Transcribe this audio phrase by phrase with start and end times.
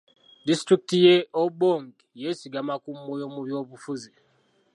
[0.45, 4.11] Disitulikiti y'e Obongi yeesigama ku Moyo mu byobufuzi.